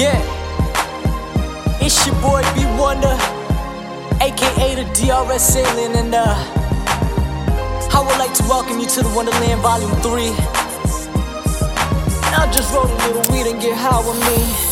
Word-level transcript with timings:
Yeah, 0.00 0.16
it's 1.78 2.06
your 2.06 2.14
boy 2.22 2.40
B 2.54 2.64
Wonder, 2.80 3.18
aka 4.22 4.74
the 4.74 4.84
DRS 4.96 5.56
Alien, 5.56 5.92
and 5.92 6.14
uh, 6.14 6.34
I 7.92 8.00
would 8.00 8.16
like 8.16 8.32
to 8.32 8.42
welcome 8.44 8.80
you 8.80 8.86
to 8.86 9.02
the 9.02 9.12
Wonderland 9.14 9.60
Volume 9.60 9.90
3. 10.00 10.30
Now 12.32 12.50
just 12.50 12.72
roll 12.72 12.86
a 12.86 12.96
little 13.08 13.30
weed 13.30 13.46
and 13.52 13.60
get 13.60 13.76
high 13.76 14.00
with 14.00 14.18
me. 14.24 14.69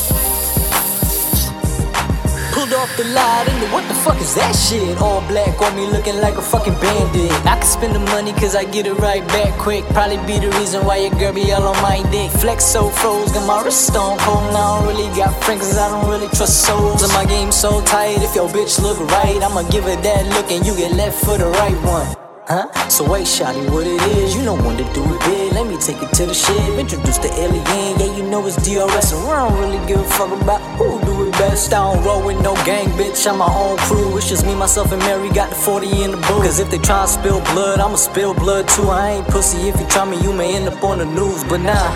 Pulled 2.58 2.74
off 2.74 2.96
the 2.96 3.04
light 3.04 3.46
and 3.46 3.72
what 3.72 3.86
the 3.86 3.94
fuck 3.94 4.20
is 4.20 4.34
that 4.34 4.50
shit? 4.50 4.98
All 4.98 5.20
black 5.30 5.62
on 5.62 5.76
me 5.76 5.86
looking 5.86 6.18
like 6.18 6.34
a 6.34 6.42
fucking 6.42 6.74
bandit. 6.82 7.30
I 7.46 7.54
can 7.54 7.62
spend 7.62 7.94
the 7.94 8.02
money 8.10 8.32
cause 8.32 8.56
I 8.56 8.64
get 8.64 8.84
it 8.84 8.94
right 8.94 9.24
back 9.28 9.56
quick. 9.60 9.84
Probably 9.94 10.18
be 10.26 10.40
the 10.42 10.50
reason 10.58 10.84
why 10.84 10.96
your 10.96 11.14
girl 11.22 11.32
be 11.32 11.52
all 11.52 11.62
on 11.62 11.80
my 11.86 12.02
dick. 12.10 12.32
Flex 12.32 12.64
so 12.64 12.90
froze, 12.90 13.30
got 13.30 13.46
my 13.46 13.62
wrist 13.62 13.86
stone 13.86 14.18
cold. 14.18 14.42
Now 14.50 14.58
I 14.58 14.82
don't 14.82 14.88
really 14.90 15.06
got 15.14 15.30
friends 15.44 15.70
cause 15.70 15.78
I 15.78 15.88
don't 15.88 16.10
really 16.10 16.26
trust 16.34 16.66
souls. 16.66 17.00
And 17.04 17.12
my 17.12 17.24
game 17.26 17.52
so 17.52 17.80
tight, 17.84 18.18
if 18.26 18.34
your 18.34 18.48
bitch 18.48 18.82
look 18.82 18.98
right, 19.06 19.38
I'ma 19.40 19.62
give 19.70 19.84
her 19.84 19.94
that 19.94 20.26
look 20.34 20.50
and 20.50 20.66
you 20.66 20.74
get 20.74 20.90
left 20.96 21.24
for 21.24 21.38
the 21.38 21.46
right 21.62 21.78
one. 21.86 22.10
Huh? 22.48 22.66
So 22.88 23.04
wait, 23.04 23.26
shawty, 23.28 23.70
what 23.70 23.86
it 23.86 24.02
is? 24.18 24.34
You 24.34 24.42
know 24.42 24.56
when 24.56 24.76
to 24.78 24.84
do 24.94 25.04
it 25.04 25.20
big. 25.30 25.52
Let 25.52 25.68
me 25.68 25.76
take 25.78 26.02
it 26.02 26.10
to 26.14 26.26
the 26.26 26.34
ship. 26.34 26.58
Introduce 26.74 27.18
the 27.18 27.30
alien. 27.38 27.62
Yeah, 28.00 28.16
you 28.16 28.24
know 28.24 28.44
it's 28.48 28.56
DRS, 28.66 29.12
and 29.12 29.22
we 29.22 29.30
don't 29.30 29.54
really 29.60 29.78
give 29.86 30.00
a 30.00 30.08
fuck 30.18 30.32
about 30.42 30.58
who 30.74 30.98
do 31.06 31.17
best. 31.38 31.72
I 31.72 31.80
don't 31.94 32.04
roll 32.04 32.22
with 32.24 32.42
no 32.42 32.54
gang, 32.66 32.88
bitch. 32.98 33.26
I'm 33.30 33.38
my 33.38 33.46
own 33.46 33.78
crew. 33.78 34.16
It's 34.18 34.28
just 34.28 34.44
me, 34.44 34.54
myself, 34.54 34.92
and 34.92 35.00
Mary. 35.02 35.30
Got 35.30 35.50
the 35.50 35.56
40 35.56 36.02
in 36.02 36.10
the 36.10 36.16
booth. 36.16 36.44
Cause 36.44 36.58
if 36.58 36.70
they 36.70 36.78
try 36.78 37.06
to 37.06 37.08
spill 37.08 37.40
blood, 37.52 37.80
I'ma 37.80 37.96
spill 37.96 38.34
blood 38.34 38.68
too. 38.68 38.90
I 38.90 39.10
ain't 39.12 39.28
pussy. 39.28 39.68
If 39.68 39.80
you 39.80 39.86
try 39.86 40.04
me, 40.04 40.20
you 40.20 40.32
may 40.32 40.56
end 40.56 40.68
up 40.68 40.82
on 40.82 40.98
the 40.98 41.06
news. 41.06 41.44
But 41.44 41.60
nah, 41.60 41.88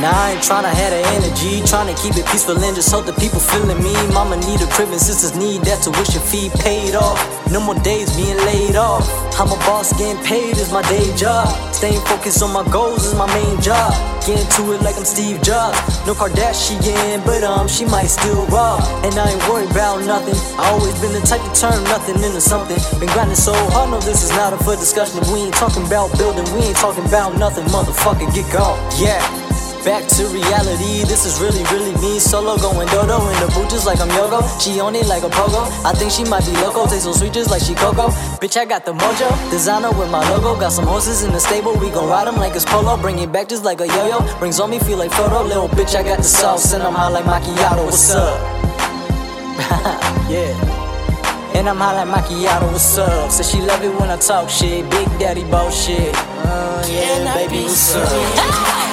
nah, 0.00 0.10
I 0.10 0.32
ain't 0.32 0.42
tryna 0.42 0.72
have 0.72 0.90
the 0.90 1.02
energy. 1.14 1.60
Tryna 1.62 1.94
keep 2.00 2.16
it 2.16 2.26
peaceful 2.26 2.56
and 2.56 2.74
just 2.74 2.90
hope 2.90 3.06
the 3.06 3.12
people 3.14 3.40
feeling 3.40 3.82
me. 3.82 3.94
Mama 4.12 4.36
need 4.36 4.60
a 4.62 4.66
crib 4.72 4.90
and 4.90 5.00
sisters 5.00 5.36
need 5.36 5.62
that 5.62 5.82
tuition 5.82 6.22
fee 6.22 6.50
paid 6.62 6.94
off. 6.94 7.18
No 7.50 7.60
more 7.60 7.78
days 7.86 8.14
being 8.16 8.36
laid 8.48 8.76
off. 8.76 9.06
I'm 9.38 9.50
a 9.50 9.58
boss, 9.66 9.92
getting 9.98 10.22
paid 10.24 10.56
is 10.58 10.72
my 10.72 10.82
day 10.88 11.14
job. 11.16 11.48
Staying 11.74 12.00
focused 12.06 12.42
on 12.42 12.52
my 12.52 12.62
goals 12.70 13.04
is 13.04 13.14
my 13.14 13.26
main 13.34 13.60
job. 13.60 13.92
Getting 14.24 14.46
to 14.56 14.72
it 14.72 14.80
like 14.82 14.96
I'm 14.96 15.04
Steve 15.04 15.42
Jobs. 15.42 15.76
No 16.06 16.14
Kardashian, 16.14 17.24
but 17.26 17.44
um, 17.44 17.68
she 17.68 17.84
might 17.84 18.06
still 18.06 18.46
rob. 18.46 18.80
And 19.04 19.12
I 19.18 19.30
ain't 19.30 19.48
worried 19.48 19.70
about 19.70 20.00
nothing. 20.06 20.34
I 20.58 20.70
always 20.70 20.98
been 21.00 21.12
the 21.12 21.20
type 21.20 21.42
to 21.42 21.52
turn 21.52 21.82
nothing 21.84 22.16
into 22.22 22.40
something. 22.40 22.78
Been 22.98 23.10
grinding 23.12 23.36
so 23.36 23.52
hard, 23.74 23.90
no, 23.90 24.00
this 24.00 24.22
is 24.22 24.30
not 24.30 24.52
up 24.52 24.62
for 24.62 24.76
discussion. 24.76 25.20
We 25.32 25.50
ain't 25.50 25.54
talking 25.54 25.84
about 25.84 26.16
building, 26.16 26.46
we 26.54 26.66
ain't 26.66 26.76
talking 26.76 27.04
about 27.04 27.36
nothing. 27.36 27.64
Motherfucker, 27.66 28.32
get 28.34 28.50
gone. 28.52 28.78
Yeah. 28.98 29.53
Back 29.84 30.08
to 30.16 30.24
reality, 30.28 31.04
this 31.04 31.26
is 31.26 31.38
really, 31.42 31.62
really 31.64 31.92
me. 32.00 32.18
Solo 32.18 32.56
going 32.56 32.88
dodo 32.88 33.20
in 33.28 33.38
the 33.38 33.52
boot 33.52 33.68
just 33.68 33.84
like 33.84 34.00
I'm 34.00 34.08
Yogo. 34.08 34.40
She 34.58 34.80
on 34.80 34.94
it 34.94 35.06
like 35.06 35.24
a 35.24 35.28
pogo. 35.28 35.68
I 35.84 35.92
think 35.92 36.10
she 36.10 36.24
might 36.24 36.42
be 36.46 36.52
loco, 36.52 36.86
taste 36.86 37.04
so 37.04 37.12
sweet 37.12 37.34
just 37.34 37.50
like 37.50 37.60
she 37.60 37.74
cocoa. 37.74 38.08
Bitch, 38.40 38.56
I 38.56 38.64
got 38.64 38.86
the 38.86 38.94
mojo, 38.94 39.28
designer 39.50 39.92
with 39.92 40.10
my 40.10 40.26
logo. 40.30 40.58
Got 40.58 40.72
some 40.72 40.86
horses 40.86 41.22
in 41.22 41.32
the 41.32 41.38
stable, 41.38 41.74
we 41.76 41.90
gon' 41.90 42.08
ride 42.08 42.26
them 42.26 42.36
like 42.36 42.54
it's 42.56 42.64
polo. 42.64 42.96
Bring 42.96 43.18
it 43.18 43.30
back 43.30 43.46
just 43.50 43.62
like 43.62 43.80
a 43.82 43.86
yo 43.86 44.08
yo. 44.08 44.40
Rings 44.40 44.58
on 44.58 44.70
me, 44.70 44.78
feel 44.78 44.96
like 44.96 45.10
Frodo. 45.10 45.46
Little 45.46 45.68
bitch, 45.68 45.94
I 45.94 46.02
got 46.02 46.16
the 46.16 46.24
sauce, 46.24 46.72
and 46.72 46.82
I'm 46.82 46.94
high 46.94 47.08
like 47.08 47.26
macchiato. 47.26 47.84
What's 47.84 48.10
up? 48.10 48.40
yeah. 50.32 51.52
And 51.56 51.68
I'm 51.68 51.76
high 51.76 52.02
like 52.02 52.24
macchiato, 52.24 52.72
what's 52.72 52.96
up? 52.96 53.30
Said 53.30 53.44
she 53.44 53.60
love 53.60 53.84
it 53.84 53.94
when 54.00 54.08
I 54.08 54.16
talk 54.16 54.48
shit, 54.48 54.88
big 54.90 55.08
daddy 55.18 55.44
bullshit. 55.44 56.14
Uh, 56.16 56.82
yeah, 56.88 57.34
baby, 57.34 57.64
what's 57.64 57.94
up? 57.94 58.83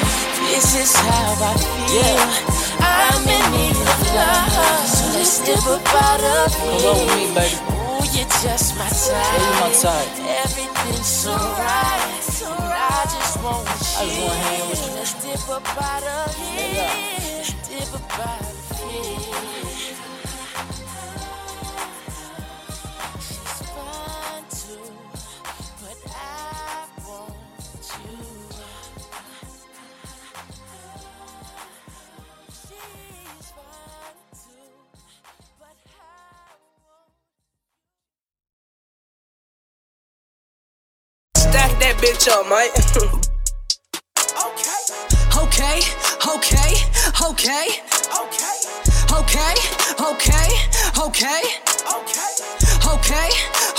This 0.52 0.76
is 0.76 0.96
how 0.96 1.36
I 1.40 1.54
feel. 1.58 1.96
Yeah. 2.04 2.84
I'm 2.84 3.24
in 3.24 3.52
need 3.56 3.78
of 3.78 4.02
love. 4.16 4.88
So 4.88 5.18
let's 5.18 5.40
dip 5.46 5.66
up 5.68 5.96
out 5.96 6.22
of 6.22 6.52
Come 6.54 6.86
on 6.92 7.08
me, 7.08 7.26
here. 7.26 7.36
baby. 7.36 7.58
Ooh, 7.72 8.03
you're 8.16 8.28
just 8.44 8.78
my 8.78 8.90
type. 8.90 9.12
Yeah, 9.12 9.44
you 9.44 9.62
my 9.64 9.72
type. 9.74 10.09
Everything's 10.46 11.08
so 11.08 11.31
right. 11.31 12.12
And 12.44 12.74
I 12.74 13.03
just 13.16 13.42
want 13.44 13.66
to 13.66 13.74
I 13.74 13.75
just 13.75 14.22
wanna 14.22 14.36
hang 14.44 14.70
with 14.70 14.88
you. 14.88 14.96
Let's 14.96 15.14
dip 15.24 15.50
up 15.50 15.68
out 15.81 16.03
of 16.03 16.36
here. 16.38 16.92
Dip 17.70 17.96
up 17.96 18.20
out 18.20 18.61
bitch 42.12 42.28
mate. 42.50 42.72
Okay, 44.44 44.90
okay, 45.38 45.80
okay, 46.28 46.72
okay, 47.22 47.68
okay, 49.12 49.56
okay, 50.00 50.48
okay, 51.00 51.71
okay. 51.88 52.31
Okay, 52.94 53.30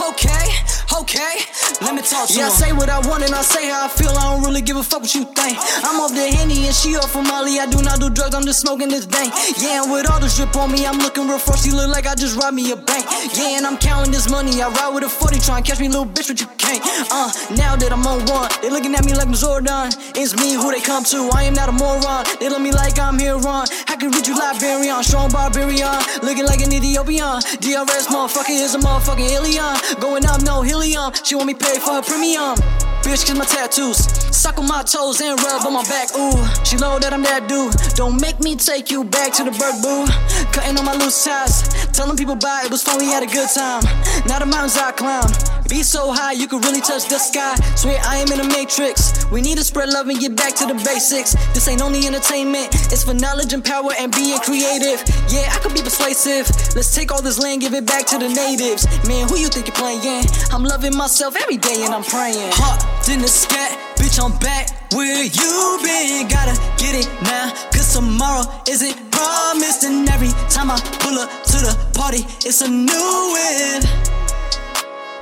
okay. 0.00 0.72
Okay, 0.92 1.40
let 1.80 1.94
me 1.94 2.02
talk 2.02 2.28
to 2.28 2.34
you. 2.34 2.40
Yeah, 2.40 2.46
I 2.46 2.50
say 2.50 2.72
what 2.72 2.88
I 2.88 3.00
want 3.08 3.24
and 3.24 3.34
I 3.34 3.40
say 3.42 3.68
how 3.68 3.86
I 3.86 3.88
feel. 3.88 4.12
I 4.12 4.32
don't 4.32 4.44
really 4.44 4.60
give 4.60 4.76
a 4.76 4.82
fuck 4.82 5.00
what 5.00 5.14
you 5.14 5.24
think. 5.24 5.56
I'm 5.82 5.98
off 6.00 6.12
the 6.14 6.28
henny 6.30 6.66
and 6.66 6.74
she 6.74 6.96
off 6.96 7.10
from 7.10 7.26
Molly. 7.26 7.58
I 7.58 7.66
do 7.66 7.82
not 7.82 7.98
do 7.98 8.08
drugs, 8.10 8.34
I'm 8.34 8.44
just 8.44 8.60
smoking 8.60 8.88
this 8.88 9.06
dank. 9.06 9.32
Yeah, 9.56 9.82
and 9.82 9.90
with 9.90 10.08
all 10.10 10.20
this 10.20 10.36
drip 10.36 10.54
on 10.54 10.70
me, 10.70 10.86
I'm 10.86 10.98
looking 10.98 11.26
real 11.26 11.38
fresh. 11.38 11.66
You 11.66 11.74
look 11.74 11.88
like 11.88 12.06
I 12.06 12.14
just 12.14 12.36
robbed 12.36 12.54
me 12.54 12.70
a 12.72 12.76
bank. 12.76 13.04
Yeah, 13.34 13.56
and 13.58 13.66
I'm 13.66 13.78
counting 13.78 14.12
this 14.12 14.30
money. 14.30 14.62
I 14.62 14.68
ride 14.68 14.94
with 14.94 15.04
a 15.04 15.08
40, 15.08 15.40
try 15.40 15.56
and 15.58 15.66
catch 15.66 15.80
me, 15.80 15.88
little 15.88 16.06
bitch, 16.06 16.28
but 16.28 16.38
you 16.40 16.46
can't. 16.56 16.80
Uh, 17.10 17.32
now 17.56 17.74
that 17.74 17.90
I'm 17.90 18.06
on 18.06 18.24
one, 18.28 18.48
they 18.60 18.70
looking 18.70 18.94
at 18.94 19.04
me 19.04 19.12
like 19.12 19.26
I'm 19.26 19.34
Zordon. 19.34 19.90
It's 20.14 20.36
me 20.36 20.54
who 20.54 20.70
they 20.70 20.80
come 20.80 21.04
to. 21.10 21.30
I 21.34 21.44
am 21.44 21.54
not 21.54 21.68
a 21.68 21.72
moron. 21.72 22.24
They 22.38 22.48
love 22.48 22.62
me 22.62 22.70
like 22.70 22.98
I'm 22.98 23.18
here 23.18 23.36
on. 23.36 23.66
I 23.88 23.96
can 23.96 24.12
read 24.12 24.26
you 24.26 24.38
Liberian, 24.38 25.02
strong 25.02 25.32
barbarian, 25.32 25.98
looking 26.22 26.44
like 26.44 26.60
an 26.60 26.72
Ethiopian. 26.72 27.40
DRS 27.58 27.91
motherfucker 28.06 28.50
is 28.50 28.74
a 28.74 28.78
motherfucking 28.78 29.30
alien. 29.30 30.00
Going 30.00 30.24
up, 30.26 30.42
no 30.42 30.62
helium. 30.62 31.12
She 31.24 31.34
want 31.34 31.46
me 31.46 31.54
pay 31.54 31.78
for 31.78 31.94
her 31.94 32.02
premium. 32.02 32.56
Bitch, 33.02 33.26
kiss 33.26 33.34
my 33.34 33.44
tattoos. 33.44 34.21
Suck 34.32 34.58
on 34.58 34.66
my 34.66 34.82
toes 34.82 35.20
and 35.20 35.38
rub 35.40 35.66
on 35.66 35.74
my 35.74 35.84
back. 35.84 36.08
Ooh, 36.16 36.32
she 36.64 36.76
know 36.76 36.98
that 36.98 37.12
I'm 37.12 37.22
that 37.22 37.48
dude. 37.48 37.76
Don't 37.94 38.20
make 38.20 38.40
me 38.40 38.56
take 38.56 38.90
you 38.90 39.04
back 39.04 39.32
to 39.34 39.44
the 39.44 39.52
bird 39.52 39.76
boo. 39.84 40.08
Cutting 40.52 40.76
on 40.78 40.84
my 40.84 40.94
loose 40.94 41.22
ties. 41.22 41.68
Telling 41.92 42.16
people 42.16 42.34
bye, 42.34 42.62
it 42.64 42.70
was 42.70 42.82
fun, 42.82 42.98
we 42.98 43.06
had 43.06 43.22
a 43.22 43.26
good 43.26 43.48
time. 43.52 43.84
Now 44.26 44.38
the 44.40 44.46
mountains 44.46 44.76
I 44.76 44.92
climb. 44.92 45.28
Be 45.68 45.82
so 45.82 46.12
high, 46.12 46.32
you 46.32 46.48
could 46.48 46.64
really 46.64 46.80
touch 46.80 47.08
the 47.08 47.18
sky. 47.18 47.54
Swear 47.76 48.00
I 48.04 48.16
am 48.16 48.32
in 48.32 48.40
a 48.40 48.48
matrix. 48.48 49.24
We 49.30 49.40
need 49.40 49.58
to 49.58 49.64
spread 49.64 49.88
love 49.90 50.08
and 50.08 50.18
get 50.18 50.36
back 50.36 50.54
to 50.56 50.66
the 50.66 50.74
basics. 50.74 51.36
This 51.54 51.68
ain't 51.68 51.82
only 51.82 52.06
entertainment, 52.06 52.74
it's 52.92 53.04
for 53.04 53.14
knowledge 53.14 53.52
and 53.52 53.64
power 53.64 53.92
and 53.98 54.10
being 54.12 54.38
creative. 54.40 55.04
Yeah, 55.28 55.52
I 55.52 55.58
could 55.62 55.74
be 55.74 55.82
persuasive. 55.82 56.48
Let's 56.74 56.94
take 56.94 57.12
all 57.12 57.22
this 57.22 57.38
land, 57.38 57.60
give 57.60 57.74
it 57.74 57.86
back 57.86 58.06
to 58.06 58.18
the 58.18 58.28
natives. 58.28 58.88
Man, 59.06 59.28
who 59.28 59.36
you 59.36 59.48
think 59.48 59.68
you're 59.68 59.76
playing? 59.76 60.24
I'm 60.50 60.64
loving 60.64 60.96
myself 60.96 61.36
every 61.36 61.56
day 61.56 61.84
and 61.84 61.94
I'm 61.94 62.04
praying. 62.04 62.50
Heart 62.56 63.08
in 63.08 63.20
the 63.20 63.28
scat, 63.28 63.91
bitch, 64.02 64.18
I'm 64.18 64.36
back. 64.38 64.66
Where 64.92 65.22
you 65.22 65.78
been? 65.82 66.26
Gotta 66.26 66.58
get 66.76 66.94
it 66.98 67.08
now, 67.22 67.54
cause 67.70 67.94
tomorrow 67.94 68.42
isn't 68.68 68.96
promised. 69.12 69.84
And 69.84 70.08
every 70.10 70.34
time 70.50 70.70
I 70.70 70.78
pull 70.98 71.18
up 71.22 71.30
to 71.54 71.58
the 71.62 71.74
party, 71.94 72.26
it's 72.42 72.60
a 72.62 72.68
new 72.68 73.10
win. 73.34 73.80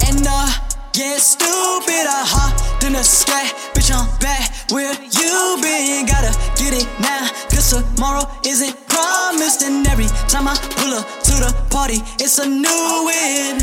And 0.08 0.24
uh, 0.24 0.48
yeah, 0.96 1.18
stupid. 1.20 2.04
I 2.08 2.24
hopped 2.24 2.84
in 2.84 2.94
the 2.94 3.04
sky, 3.04 3.44
bitch, 3.76 3.92
I'm 3.92 4.08
back. 4.18 4.48
Where 4.72 4.94
you 4.96 5.58
been? 5.60 6.06
Gotta 6.06 6.32
get 6.56 6.72
it 6.72 6.88
now, 7.00 7.28
cause 7.52 7.68
tomorrow 7.76 8.24
isn't 8.46 8.74
promised. 8.88 9.62
And 9.62 9.86
every 9.86 10.08
time 10.32 10.48
I 10.48 10.56
pull 10.80 10.94
up 10.96 11.06
to 11.28 11.34
the 11.44 11.52
party, 11.70 12.00
it's 12.18 12.38
a 12.38 12.46
new 12.48 12.86
win. 13.04 13.60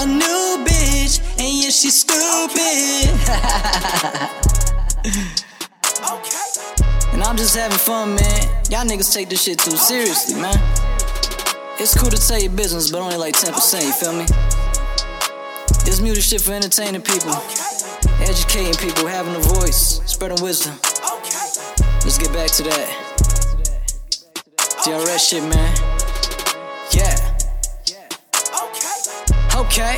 A 0.00 0.06
new 0.06 0.37
she's 1.78 2.00
stupid. 2.00 3.14
And 7.18 7.22
I'm 7.26 7.36
just 7.36 7.56
having 7.56 7.78
fun, 7.78 8.14
man. 8.14 8.42
Y'all 8.70 8.86
niggas 8.86 9.12
take 9.12 9.28
this 9.28 9.42
shit 9.42 9.58
too 9.58 9.76
seriously, 9.76 10.40
man. 10.40 10.54
It's 11.80 11.98
cool 11.98 12.10
to 12.10 12.16
tell 12.16 12.38
your 12.38 12.52
business, 12.52 12.92
but 12.92 13.00
only 13.00 13.16
like 13.16 13.34
10%, 13.34 13.82
you 13.84 13.92
feel 13.92 14.12
me? 14.12 14.24
This 15.84 16.00
music 16.00 16.22
shit 16.22 16.40
for 16.40 16.52
entertaining 16.52 17.02
people, 17.02 17.32
educating 18.20 18.74
people, 18.74 19.08
having 19.08 19.34
a 19.34 19.40
voice, 19.40 20.00
spreading 20.06 20.40
wisdom. 20.42 20.78
Let's 22.04 22.18
get 22.18 22.32
back 22.32 22.50
to 22.52 22.62
that. 22.64 22.88
DRS 24.84 25.28
shit, 25.28 25.42
man. 25.42 25.74
Yeah. 26.92 27.38
Okay, 29.56 29.96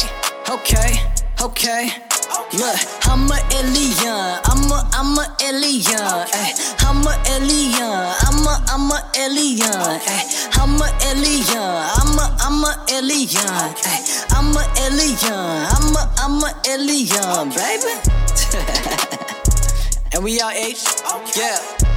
okay, 0.49 1.10
okay. 1.43 1.91
Look, 2.53 2.77
I'm 3.07 3.31
a 3.31 3.39
alien. 3.55 4.41
I'm 4.45 4.71
a, 4.71 4.89
I'm 4.93 5.19
a 5.19 5.25
alien. 5.43 5.99
Ay, 6.35 6.53
I'm 6.81 7.07
a 7.07 7.15
alien. 7.29 7.81
I'm 7.81 8.47
a, 8.47 8.55
I'm 8.69 8.91
a 8.91 8.99
alien. 9.17 9.71
Ay, 9.71 10.25
I'm 10.55 10.81
a 10.81 10.89
alien. 11.07 11.59
I'm 11.59 12.19
a, 12.19 12.37
I'm 12.41 12.65
a 12.65 12.73
alien. 12.91 13.47
Ay, 13.85 14.01
I'm 14.31 14.57
a 14.57 14.63
alien. 14.85 15.33
I'm 15.33 15.97
a, 15.97 16.03
I'm 16.19 16.43
a 16.43 16.51
alien, 16.69 17.49
baby. 17.51 17.95
and 20.13 20.25
we 20.25 20.41
are 20.41 20.53
H. 20.53 20.85
Yeah. 21.37 21.90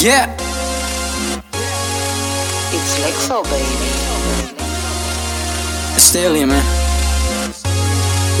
Yeah. 0.00 0.32
It's 2.70 2.98
Lexo, 3.02 3.42
baby. 3.42 4.54
It's 5.96 6.14
alien, 6.14 6.50
man. 6.50 6.64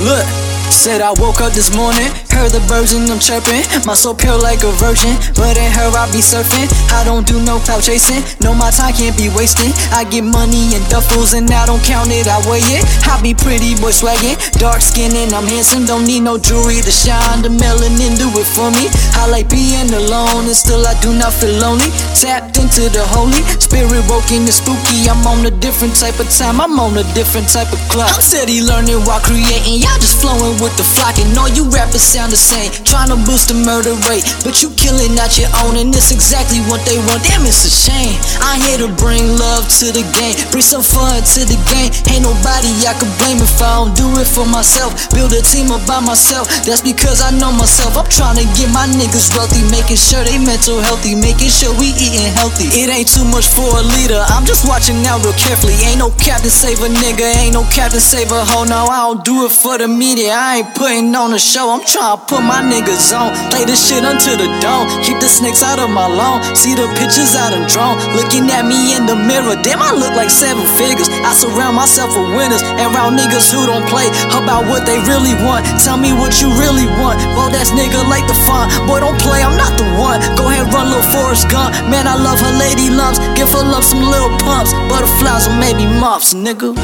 Look, 0.04 0.24
said 0.70 1.00
I 1.00 1.10
woke 1.18 1.40
up 1.40 1.52
this 1.54 1.74
morning, 1.74 2.06
heard 2.38 2.54
the 2.54 2.62
birds 2.70 2.94
and 2.94 3.10
them 3.10 3.18
chirping. 3.18 3.66
My 3.82 3.98
soul 3.98 4.14
pure 4.14 4.38
like 4.38 4.62
a 4.62 4.70
virgin, 4.78 5.18
but 5.34 5.58
in 5.58 5.70
her 5.74 5.90
I 5.90 6.06
be 6.14 6.22
surfing. 6.22 6.70
I 6.94 7.02
don't 7.02 7.26
do 7.26 7.42
no 7.42 7.58
cloud 7.66 7.82
chasing, 7.82 8.22
no 8.38 8.54
my 8.54 8.70
time 8.70 8.94
can't 8.94 9.18
be 9.18 9.26
wasted. 9.34 9.74
I 9.90 10.06
get 10.06 10.22
money 10.22 10.70
in 10.70 10.82
duffels 10.86 11.34
and 11.34 11.50
I 11.50 11.66
don't 11.66 11.82
count 11.82 12.14
it, 12.14 12.30
I 12.30 12.38
weigh 12.46 12.62
it. 12.78 12.86
I 13.10 13.18
be 13.18 13.34
pretty 13.34 13.74
boy 13.82 13.90
swaggin', 13.90 14.38
dark 14.62 14.80
skin 14.80 15.10
and 15.18 15.34
I'm 15.34 15.50
handsome. 15.50 15.84
Don't 15.84 16.06
need 16.06 16.22
no 16.22 16.38
jewelry 16.38 16.78
to 16.78 16.94
shine, 16.94 17.42
the 17.42 17.50
melanin 17.50 18.14
do 18.14 18.30
it 18.38 18.46
for 18.46 18.70
me. 18.70 18.86
I 19.18 19.26
like 19.26 19.50
being 19.50 19.90
alone 19.90 20.46
and 20.46 20.54
still 20.54 20.86
I 20.86 20.94
do 21.02 21.10
not 21.18 21.34
feel 21.34 21.58
lonely. 21.58 21.90
Tapped 22.14 22.62
into 22.62 22.86
the 22.94 23.02
holy 23.18 23.42
spirit, 23.58 24.06
woken 24.06 24.46
and 24.46 24.54
spooky. 24.54 25.10
I'm 25.10 25.26
on 25.26 25.42
a 25.42 25.50
different 25.58 25.98
type 25.98 26.22
of 26.22 26.30
time, 26.30 26.62
I'm 26.62 26.78
on 26.78 26.94
a 26.94 27.06
different 27.18 27.50
type 27.50 27.72
of 27.74 27.82
clock. 27.90 28.14
I'm 28.14 28.22
steady 28.22 28.62
learning 28.62 29.02
while 29.02 29.20
creating, 29.26 29.82
y'all 29.82 29.98
just 29.98 30.22
flowing 30.22 30.54
with 30.62 30.76
the 30.78 30.86
flock. 30.86 31.18
And 31.18 31.34
all 31.34 31.50
you 31.50 31.66
rappers 31.74 32.06
sound 32.06 32.27
the 32.28 32.36
same, 32.36 32.70
trying 32.84 33.08
to 33.08 33.18
boost 33.24 33.48
the 33.48 33.56
murder 33.56 33.96
rate. 34.08 34.24
But 34.44 34.60
you 34.60 34.68
killing 34.76 35.16
out 35.16 35.36
your 35.40 35.48
own, 35.64 35.80
and 35.80 35.88
it's 35.92 36.12
exactly 36.12 36.60
what 36.68 36.84
they 36.84 37.00
want. 37.08 37.24
Damn, 37.24 37.44
it's 37.48 37.64
a 37.64 37.72
shame. 37.72 38.16
I'm 38.44 38.60
here 38.60 38.80
to 38.84 38.90
bring 39.00 39.24
love 39.40 39.64
to 39.80 39.92
the 39.92 40.04
game, 40.12 40.36
bring 40.52 40.64
some 40.64 40.84
fun 40.84 41.24
to 41.24 41.40
the 41.48 41.58
game. 41.72 41.90
Ain't 42.12 42.24
nobody 42.24 42.70
I 42.84 42.94
can 43.00 43.10
blame 43.20 43.40
if 43.40 43.56
I 43.60 43.80
don't 43.80 43.96
do 43.96 44.06
it 44.20 44.28
for 44.28 44.44
myself. 44.44 45.08
Build 45.12 45.32
a 45.32 45.40
team 45.40 45.72
up 45.72 45.82
by 45.88 46.00
myself, 46.00 46.48
that's 46.64 46.84
because 46.84 47.24
I 47.24 47.32
know 47.32 47.52
myself. 47.52 47.96
I'm 47.96 48.08
trying 48.08 48.36
to 48.36 48.46
get 48.56 48.68
my 48.72 48.84
niggas 48.92 49.32
wealthy, 49.36 49.64
making 49.72 49.98
sure 49.98 50.20
they 50.24 50.36
mental 50.36 50.80
healthy, 50.84 51.16
making 51.16 51.48
sure 51.48 51.72
we 51.80 51.96
eating 51.96 52.28
healthy. 52.36 52.68
It 52.76 52.92
ain't 52.92 53.08
too 53.08 53.24
much 53.24 53.48
for 53.48 53.64
a 53.64 53.82
leader, 53.96 54.20
I'm 54.28 54.44
just 54.44 54.68
watching 54.68 55.00
out 55.08 55.24
real 55.24 55.36
carefully. 55.40 55.76
Ain't 55.88 56.00
no 56.00 56.12
captain 56.20 56.52
save 56.52 56.80
a 56.84 56.88
nigga, 56.92 57.24
ain't 57.40 57.56
no 57.56 57.64
captain 57.72 58.00
save 58.00 58.30
a 58.32 58.44
hoe. 58.44 58.68
No, 58.68 58.84
I 58.90 59.08
don't 59.08 59.24
do 59.24 59.46
it 59.46 59.52
for 59.52 59.78
the 59.78 59.88
media, 59.88 60.36
I 60.36 60.60
ain't 60.60 60.74
putting 60.74 61.14
on 61.14 61.32
a 61.32 61.40
show. 61.40 61.70
I'm 61.70 61.84
trying 61.84 62.17
put 62.26 62.42
my 62.42 62.58
niggas 62.64 63.14
on, 63.14 63.30
play 63.54 63.62
this 63.62 63.78
shit 63.78 64.02
until 64.02 64.34
the 64.34 64.48
dawn. 64.58 64.90
Keep 65.06 65.22
the 65.22 65.30
snakes 65.30 65.62
out 65.62 65.78
of 65.78 65.90
my 65.90 66.06
lawn, 66.10 66.42
see 66.56 66.74
the 66.74 66.90
pictures 66.98 67.38
out 67.38 67.54
of 67.54 67.62
drone. 67.70 68.00
Looking 68.18 68.50
at 68.50 68.66
me 68.66 68.96
in 68.96 69.06
the 69.06 69.14
mirror, 69.14 69.54
damn, 69.62 69.78
I 69.78 69.94
look 69.94 70.14
like 70.18 70.30
seven 70.30 70.64
figures. 70.74 71.06
I 71.22 71.32
surround 71.36 71.76
myself 71.76 72.10
with 72.16 72.34
winners 72.34 72.62
and 72.64 72.90
round 72.94 73.14
niggas 73.18 73.52
who 73.52 73.66
don't 73.68 73.86
play 73.86 74.08
about 74.34 74.66
what 74.66 74.82
they 74.88 74.98
really 75.06 75.36
want. 75.46 75.62
Tell 75.84 76.00
me 76.00 76.10
what 76.16 76.42
you 76.42 76.50
really 76.58 76.88
want. 76.98 77.20
Well, 77.36 77.50
that's 77.50 77.70
nigga 77.70 78.02
like 78.08 78.26
the 78.26 78.38
fun. 78.48 78.66
Boy, 78.88 79.00
don't 79.00 79.18
play, 79.20 79.44
I'm 79.44 79.56
not 79.56 79.76
the 79.78 79.86
one. 80.00 80.18
Go 80.34 80.48
ahead, 80.50 80.66
run, 80.74 80.90
little 80.90 81.04
Forrest 81.14 81.48
Gump. 81.52 81.76
Man, 81.86 82.08
I 82.08 82.16
love 82.16 82.40
her 82.40 82.54
lady 82.58 82.90
lumps. 82.90 83.20
Give 83.38 83.48
her 83.52 83.64
love 83.64 83.84
some 83.84 84.02
little 84.02 84.32
pumps. 84.42 84.72
Butterflies 84.88 85.46
or 85.46 85.54
maybe 85.60 85.86
moths, 85.86 86.34
nigga. 86.34 86.74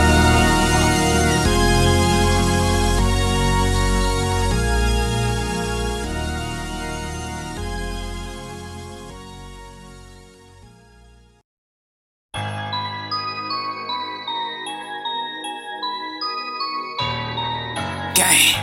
Gang. 18.15 18.55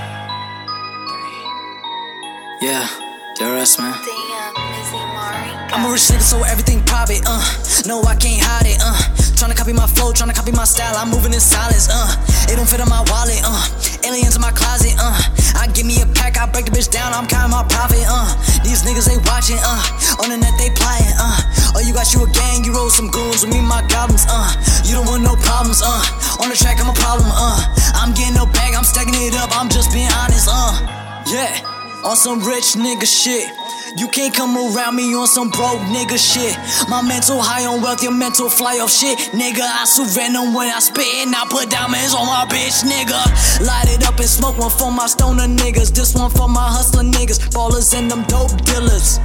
Yeah, 2.61 2.87
the 3.37 3.51
rest, 3.51 3.79
man. 3.79 3.91
Damn, 3.91 4.53
Mizzy 4.55 4.97
Mari. 5.13 5.51
I'm 5.73 5.85
a 5.85 5.91
rich 5.91 6.03
nigga, 6.03 6.21
so 6.21 6.43
everything 6.43 6.81
private, 6.85 7.21
uh. 7.25 7.43
No, 7.85 8.01
I 8.03 8.15
can't 8.15 8.41
hide 8.41 8.67
it, 8.67 8.79
uh. 8.81 9.20
Tryna 9.41 9.57
copy 9.57 9.73
my 9.73 9.89
flow, 9.89 10.13
tryna 10.13 10.37
copy 10.37 10.53
my 10.53 10.69
style. 10.69 10.93
I'm 10.93 11.09
moving 11.09 11.33
in 11.33 11.41
silence, 11.41 11.89
uh. 11.89 12.13
It 12.45 12.61
don't 12.61 12.69
fit 12.69 12.77
in 12.77 12.85
my 12.85 13.01
wallet, 13.09 13.41
uh. 13.41 13.65
Aliens 14.05 14.37
in 14.37 14.41
my 14.41 14.53
closet, 14.53 14.93
uh. 15.01 15.17
I 15.57 15.65
give 15.73 15.89
me 15.89 15.97
a 15.97 16.05
pack, 16.13 16.37
I 16.37 16.45
break 16.45 16.69
the 16.69 16.71
bitch 16.77 16.93
down, 16.93 17.09
I'm 17.09 17.25
counting 17.25 17.49
my 17.49 17.65
profit, 17.65 18.05
uh. 18.05 18.37
These 18.61 18.85
niggas 18.85 19.09
they 19.09 19.17
watching, 19.25 19.57
uh. 19.57 20.21
On 20.21 20.29
the 20.29 20.37
net 20.37 20.53
they 20.61 20.69
plotting, 20.77 21.09
uh. 21.17 21.73
Oh, 21.73 21.81
you 21.81 21.89
got 21.89 22.13
you 22.13 22.21
a 22.21 22.29
gang, 22.29 22.61
you 22.61 22.69
roll 22.69 22.93
some 22.93 23.09
goons 23.09 23.41
with 23.41 23.49
me, 23.49 23.65
my 23.65 23.81
goblins, 23.89 24.29
uh. 24.29 24.45
You 24.85 25.01
don't 25.01 25.09
want 25.09 25.25
no 25.25 25.33
problems, 25.41 25.81
uh. 25.81 26.05
On 26.37 26.45
the 26.45 26.53
track, 26.53 26.77
I'm 26.77 26.93
a 26.93 26.97
problem, 27.01 27.33
uh. 27.33 27.65
I'm 27.97 28.13
getting 28.13 28.37
no 28.37 28.45
bag, 28.45 28.77
I'm 28.77 28.85
stacking 28.85 29.17
it 29.17 29.33
up, 29.41 29.49
I'm 29.57 29.73
just 29.73 29.89
being 29.89 30.13
honest, 30.21 30.53
uh. 30.53 30.69
Yeah, 31.25 31.49
on 32.05 32.13
some 32.13 32.45
rich 32.45 32.77
nigga 32.77 33.09
shit. 33.09 33.49
You 33.97 34.07
can't 34.07 34.33
come 34.33 34.55
around 34.55 34.95
me 34.95 35.13
on 35.15 35.27
some 35.27 35.49
broke 35.49 35.81
nigga 35.91 36.17
shit. 36.17 36.55
My 36.89 37.01
mental 37.01 37.41
high 37.41 37.65
on 37.65 37.81
wealth, 37.81 38.01
your 38.01 38.13
mental 38.13 38.49
fly 38.49 38.79
off 38.79 38.91
shit. 38.91 39.17
Nigga, 39.35 39.61
I 39.61 39.85
surrender 39.85 40.39
when 40.55 40.69
I 40.69 40.79
spit 40.79 41.07
and 41.27 41.35
I 41.35 41.45
put 41.49 41.69
diamonds 41.69 42.13
on 42.13 42.25
my 42.25 42.45
bitch, 42.47 42.83
nigga. 42.83 43.19
Light 43.65 43.89
it 43.89 44.07
up 44.07 44.17
and 44.19 44.29
smoke 44.29 44.57
one 44.57 44.71
for 44.71 44.91
my 44.91 45.07
stoner 45.07 45.47
niggas. 45.47 45.93
This 45.93 46.15
one 46.15 46.31
for 46.31 46.47
my 46.47 46.67
hustler 46.69 47.03
niggas. 47.03 47.39
Ballers 47.51 47.93
and 47.97 48.09
them 48.09 48.23
dope 48.27 48.55
dealers. 48.63 49.19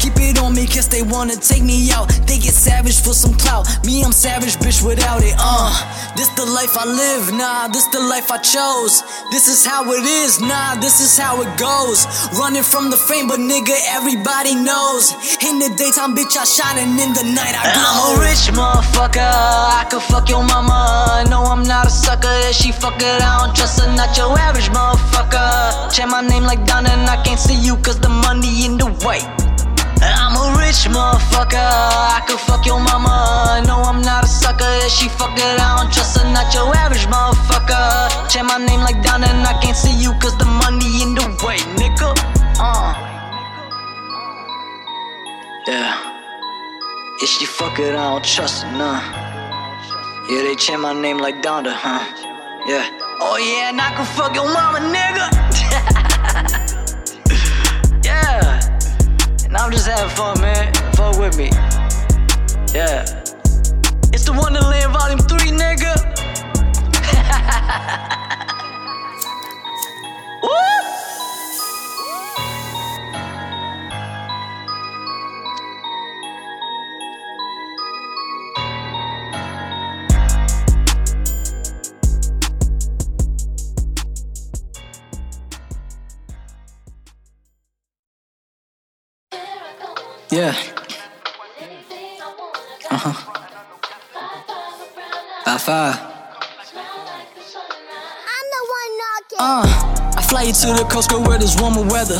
Keep 0.00 0.20
it 0.20 0.38
on 0.38 0.54
me, 0.54 0.66
cause 0.66 0.88
they 0.88 1.02
wanna 1.02 1.36
take 1.36 1.62
me 1.62 1.90
out. 1.92 2.08
They 2.26 2.38
get 2.38 2.54
savage 2.54 3.00
for 3.00 3.14
some 3.14 3.34
clout. 3.34 3.66
Me, 3.84 4.02
I'm 4.04 4.12
savage, 4.12 4.56
bitch, 4.56 4.84
without 4.84 5.22
it. 5.22 5.34
Uh, 5.38 5.72
this 6.16 6.28
the 6.36 6.44
life 6.44 6.76
I 6.76 6.84
live, 6.84 7.32
nah, 7.32 7.68
this 7.68 7.86
the 7.88 8.00
life 8.00 8.30
I 8.30 8.38
chose. 8.38 9.02
This 9.30 9.48
is 9.48 9.64
how 9.64 9.84
it 9.92 10.04
is, 10.04 10.40
nah, 10.40 10.74
this 10.76 11.00
is 11.00 11.16
how 11.18 11.40
it 11.42 11.50
goes. 11.58 12.06
Running 12.38 12.62
from 12.62 12.90
the 12.90 12.96
fame, 12.96 13.28
but 13.28 13.40
nigga, 13.40 13.76
everybody 13.96 14.54
knows. 14.54 15.12
In 15.42 15.58
the 15.58 15.70
daytime, 15.76 16.14
bitch, 16.16 16.36
I 16.36 16.44
shining 16.44 16.98
in 16.98 17.12
the 17.14 17.24
night, 17.34 17.54
I 17.56 17.72
glow. 17.72 17.84
I'm 17.84 18.18
a 18.18 18.20
rich 18.20 18.44
motherfucker, 18.52 19.20
I 19.20 19.86
could 19.90 20.02
fuck 20.02 20.28
your 20.28 20.42
mama. 20.42 21.24
No, 21.30 21.44
I'm 21.44 21.62
not 21.62 21.86
a 21.86 21.90
sucker, 21.90 22.32
if 22.48 22.56
she 22.56 22.72
fuck 22.72 23.00
it, 23.00 23.22
I 23.22 23.44
don't 23.44 23.56
trust 23.56 23.80
her. 23.80 23.88
Not 23.94 24.16
your 24.16 24.36
average 24.38 24.68
motherfucker. 24.70 25.92
Check 25.92 26.08
my 26.08 26.20
name 26.20 26.44
like 26.44 26.60
Donda, 26.60 26.90
and 26.90 27.08
I 27.08 27.22
can't 27.22 27.40
see 27.40 27.58
you, 27.58 27.76
cause 27.76 27.98
the 28.00 28.08
money 28.08 28.64
in 28.64 28.78
the 28.78 28.86
way. 29.06 29.20
I'm 30.12 30.36
a 30.36 30.58
rich 30.58 30.84
motherfucker. 30.90 31.56
I 31.56 32.20
could 32.26 32.40
fuck 32.40 32.66
your 32.66 32.80
mama. 32.80 33.62
No, 33.66 33.82
I'm 33.82 34.02
not 34.02 34.24
a 34.24 34.26
sucker. 34.26 34.68
If 34.84 34.92
she 34.92 35.08
fuck 35.08 35.36
it, 35.36 35.60
I 35.60 35.78
don't 35.78 35.92
trust 35.92 36.18
her. 36.18 36.26
Not 36.32 36.52
your 36.52 36.74
average 36.76 37.06
motherfucker. 37.06 38.28
Check 38.28 38.44
my 38.44 38.58
name 38.58 38.80
like 38.80 38.96
Donda, 39.02 39.28
and 39.28 39.46
I 39.46 39.58
can't 39.62 39.76
see 39.76 39.94
you 39.96 40.12
cause 40.20 40.36
the 40.38 40.44
money 40.44 41.02
in 41.02 41.14
the 41.14 41.26
way, 41.44 41.58
nigga. 41.80 42.12
Uh. 42.58 42.92
Yeah. 45.66 45.96
If 47.22 47.28
she 47.28 47.46
fuck 47.46 47.78
it, 47.78 47.94
I 47.94 48.10
don't 48.10 48.24
trust 48.24 48.64
her, 48.64 48.72
nah. 48.76 49.00
Yeah, 50.28 50.42
they 50.42 50.54
chant 50.56 50.82
my 50.82 50.92
name 50.92 51.18
like 51.18 51.42
Donda, 51.42 51.72
huh? 51.72 52.04
Yeah. 52.66 52.88
Oh 53.20 53.38
yeah, 53.38 53.70
and 53.70 53.80
I 53.80 53.94
can 53.94 54.04
fuck 54.04 54.34
your 54.34 54.52
mama, 54.52 54.80
nigga. 54.80 56.00
And 59.54 59.62
I'm 59.62 59.70
just 59.70 59.86
having 59.86 60.10
fun, 60.16 60.40
man. 60.40 60.74
Fuck 60.94 61.16
with 61.16 61.38
me. 61.38 61.48
Yeah. 62.74 63.04
It's 64.12 64.24
the 64.24 64.32
Wonderland 64.36 64.92
Volume 64.92 65.20
3, 65.20 65.52
nigga. 65.52 66.13
Fly 100.34 100.42
you 100.42 100.52
to 100.52 100.66
the 100.74 100.84
coast, 100.90 101.10
girl, 101.10 101.22
where 101.22 101.38
there's 101.38 101.54
warmer 101.60 101.86
weather. 101.86 102.18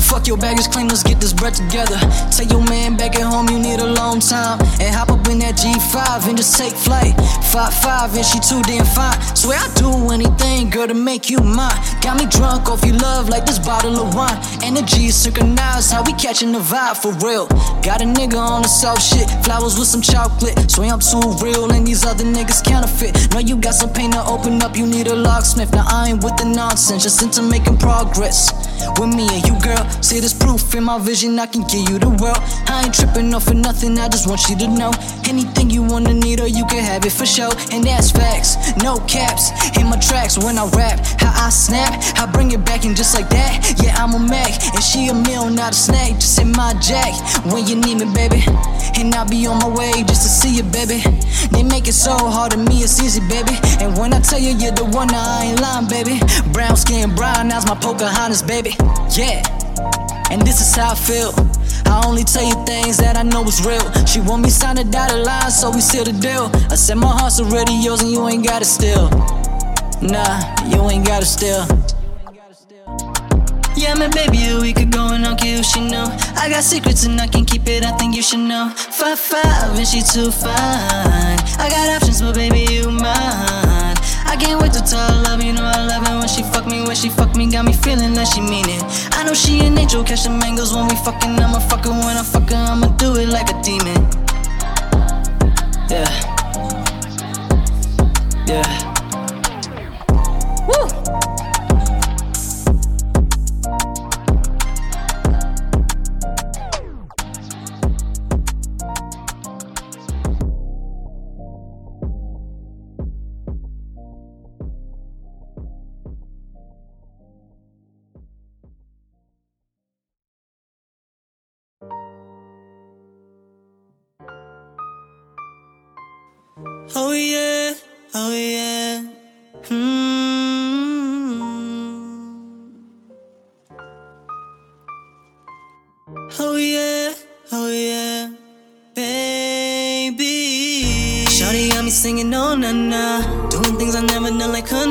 Fuck 0.00 0.26
your 0.26 0.36
baggage 0.36 0.68
claim, 0.70 0.88
let's 0.88 1.02
get 1.02 1.20
this 1.20 1.32
bread 1.32 1.54
together. 1.54 1.98
Tell 2.30 2.46
your 2.46 2.64
man 2.64 2.96
back 2.96 3.16
at 3.16 3.26
home 3.26 3.48
you 3.48 3.58
need 3.58 3.80
a 3.80 3.86
long 3.86 4.20
time. 4.20 4.60
And 4.80 4.94
hop 4.94 5.10
up 5.10 5.26
in 5.28 5.38
that 5.40 5.56
G5 5.56 6.28
and 6.28 6.36
just 6.36 6.56
take 6.56 6.74
flight. 6.74 7.14
5-5 7.52 8.16
and 8.16 8.24
she 8.24 8.38
too 8.40 8.62
damn 8.62 8.84
fine. 8.84 9.18
Swear 9.34 9.58
I'd 9.58 9.74
do 9.74 9.90
anything, 10.10 10.70
girl, 10.70 10.86
to 10.86 10.94
make 10.94 11.30
you 11.30 11.38
mine. 11.38 11.76
Got 12.00 12.18
me 12.18 12.26
drunk 12.26 12.68
off 12.68 12.84
your 12.84 12.96
love 12.96 13.28
like 13.28 13.46
this 13.46 13.58
bottle 13.58 13.98
of 13.98 14.14
wine. 14.14 14.38
Energy 14.62 15.06
is 15.06 15.16
synchronized, 15.16 15.92
how 15.92 16.02
we 16.02 16.12
catching 16.14 16.52
the 16.52 16.60
vibe 16.60 16.96
for 16.96 17.12
real. 17.26 17.46
Got 17.82 18.02
a 18.02 18.04
nigga 18.04 18.38
on 18.38 18.62
the 18.62 18.68
soft 18.68 19.02
shit, 19.02 19.28
flowers 19.44 19.78
with 19.78 19.88
some 19.88 20.02
chocolate. 20.02 20.70
Swear 20.70 20.92
I'm 20.92 21.00
too 21.00 21.22
real 21.42 21.72
and 21.72 21.86
these 21.86 22.04
other 22.04 22.24
niggas 22.24 22.64
counterfeit. 22.64 23.32
Know 23.32 23.40
you 23.40 23.56
got 23.56 23.74
some 23.74 23.92
pain 23.92 24.12
to 24.12 24.22
open 24.24 24.62
up, 24.62 24.76
you 24.76 24.86
need 24.86 25.06
a 25.08 25.14
locksmith. 25.14 25.72
Now 25.72 25.84
I 25.88 26.08
ain't 26.10 26.22
with 26.22 26.36
the 26.36 26.44
nonsense, 26.44 27.02
just 27.02 27.22
into 27.22 27.42
making 27.42 27.78
progress. 27.78 28.52
With 28.98 29.14
me 29.14 29.28
and 29.28 29.46
you, 29.46 29.58
girl, 29.60 29.75
see 30.02 30.20
this 30.20 30.32
proof 30.32 30.74
in 30.74 30.84
my 30.84 30.98
vision, 30.98 31.38
I 31.38 31.46
can 31.46 31.62
give 31.62 31.88
you 31.88 31.98
the 31.98 32.10
world. 32.10 32.38
I 32.68 32.84
ain't 32.84 32.94
tripping 32.94 33.34
off 33.34 33.44
for 33.44 33.54
nothing, 33.54 33.98
I 33.98 34.08
just 34.08 34.28
want 34.28 34.48
you 34.48 34.56
to 34.58 34.68
know. 34.68 34.92
Anything 35.28 35.70
you 35.70 35.82
wanna 35.82 36.14
need, 36.14 36.40
or 36.40 36.46
you 36.46 36.64
can 36.66 36.82
have 36.84 37.04
it 37.04 37.12
for 37.12 37.26
sure. 37.26 37.52
And 37.72 37.84
that's 37.84 38.10
facts, 38.10 38.56
no 38.82 38.98
caps. 39.06 39.50
In 39.76 39.86
my 39.86 39.98
tracks 39.98 40.38
when 40.38 40.58
I 40.58 40.66
rap, 40.76 41.00
how 41.20 41.46
I 41.46 41.50
snap, 41.50 41.92
I 42.18 42.26
bring 42.26 42.52
it 42.52 42.64
back, 42.64 42.84
and 42.84 42.96
just 42.96 43.14
like 43.14 43.28
that, 43.30 43.76
yeah, 43.82 43.94
I'm 43.96 44.14
a 44.14 44.18
Mac. 44.18 44.52
And 44.74 44.82
she 44.82 45.08
a 45.08 45.14
meal, 45.14 45.48
not 45.50 45.72
a 45.72 45.76
snack, 45.76 46.14
just 46.20 46.38
in 46.40 46.52
my 46.52 46.74
jack. 46.80 47.12
When 47.46 47.66
you 47.66 47.76
need 47.76 47.98
me, 47.98 48.06
baby. 48.12 48.44
And 48.98 49.14
I'll 49.14 49.28
be 49.28 49.46
on 49.46 49.58
my 49.58 49.68
way 49.68 49.92
just 50.06 50.22
to 50.22 50.28
see 50.28 50.56
you, 50.56 50.62
baby. 50.62 51.02
They 51.50 51.62
make 51.62 51.88
it 51.88 51.94
so 51.94 52.16
hard 52.16 52.52
to 52.52 52.58
me, 52.58 52.82
it's 52.82 53.00
easy, 53.02 53.20
baby. 53.28 53.58
And 53.80 53.96
when 53.98 54.12
I 54.14 54.20
tell 54.20 54.38
you 54.38 54.54
you're 54.56 54.72
the 54.72 54.84
one, 54.84 55.12
I 55.12 55.46
ain't 55.46 55.60
lying, 55.60 55.86
baby. 55.88 56.20
Brown 56.52 56.76
skin, 56.76 57.14
brown 57.14 57.52
eyes, 57.52 57.66
my 57.66 57.74
Pocahontas, 57.74 58.42
baby. 58.42 58.74
Yeah. 59.10 59.65
And 60.30 60.42
this 60.42 60.60
is 60.60 60.74
how 60.74 60.92
I 60.92 60.94
feel. 60.94 61.32
I 61.86 62.02
only 62.06 62.24
tell 62.24 62.44
you 62.44 62.54
things 62.66 62.96
that 62.98 63.16
I 63.16 63.22
know 63.22 63.44
is 63.44 63.64
real. 63.64 63.84
She 64.06 64.20
want 64.20 64.42
me 64.42 64.50
sign 64.50 64.78
a 64.78 64.84
dotted 64.84 65.24
line, 65.24 65.50
so 65.50 65.70
we 65.70 65.80
seal 65.80 66.04
the 66.04 66.12
deal. 66.12 66.50
I 66.70 66.74
said 66.74 66.96
my 66.96 67.08
heart's 67.08 67.40
already 67.40 67.74
yours, 67.74 68.02
and 68.02 68.10
you 68.10 68.26
ain't 68.28 68.44
gotta 68.44 68.64
steal. 68.64 69.08
Nah, 70.02 70.40
you 70.66 70.82
ain't 70.90 71.06
gotta 71.06 71.26
steal. 71.26 71.66
Yeah, 73.76 73.94
man, 73.94 74.10
baby, 74.10 74.38
we 74.60 74.72
could 74.72 74.90
go 74.90 75.12
and 75.12 75.24
I'll 75.26 75.36
kill, 75.36 75.62
she 75.62 75.86
know. 75.86 76.06
I 76.36 76.48
got 76.48 76.64
secrets 76.64 77.04
and 77.04 77.20
I 77.20 77.26
can 77.26 77.44
keep 77.44 77.68
it, 77.68 77.84
I 77.84 77.92
think 77.98 78.16
you 78.16 78.22
should 78.22 78.40
know. 78.40 78.70
Five, 78.74 79.18
five, 79.18 79.76
and 79.76 79.86
she 79.86 80.00
too 80.00 80.30
fine. 80.30 81.38
I 81.58 81.68
got 81.68 82.02
options, 82.02 82.22
but 82.22 82.34
baby, 82.34 82.66
you 82.72 82.90
mine. 82.90 83.75
Can't 84.38 84.60
wait 84.60 84.72
to 84.74 84.82
tell 84.82 85.00
her 85.00 85.22
love, 85.22 85.42
you 85.42 85.52
know 85.52 85.64
I 85.64 85.86
love 85.86 86.02
it 86.02 86.10
when 86.10 86.28
she 86.28 86.42
fuck 86.42 86.66
me, 86.66 86.82
when 86.82 86.94
she 86.94 87.08
fuck 87.08 87.34
me, 87.34 87.50
got 87.50 87.64
me 87.64 87.72
feeling 87.72 88.14
like 88.14 88.28
she 88.32 88.40
mean 88.40 88.68
it. 88.68 88.82
I 89.12 89.24
know 89.24 89.34
she 89.34 89.60
an 89.60 89.78
angel, 89.78 90.04
catch 90.04 90.24
the 90.24 90.30
mangoes 90.30 90.74
when 90.74 90.86
we 90.86 90.94
fucking, 90.96 91.30
I'ma 91.40 91.58
fuck 91.58 91.84
her 91.84 91.90
when 91.90 92.16
I 92.16 92.22
fuck 92.22 92.50
her, 92.50 92.56
I'ma 92.56 92.88
do 92.96 93.16
it 93.16 93.28
like 93.28 93.50
a 93.50 93.60
demon. 93.62 94.06
Yeah. 95.88 96.10
Yeah. 98.46 98.92
Woo! 100.68 101.25